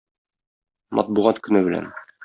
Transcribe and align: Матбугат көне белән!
Матбугат 1.01 1.45
көне 1.49 1.65
белән! 1.69 1.91